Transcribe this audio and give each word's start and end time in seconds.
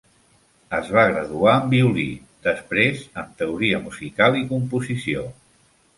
Es 0.77 0.87
va 0.95 1.03
graduar 1.11 1.53
en 1.57 1.67
violí, 1.73 2.07
després 2.47 3.03
en 3.25 3.29
teoria 3.43 3.85
musical 3.87 4.39
i 4.45 4.45
composició. 4.55 5.29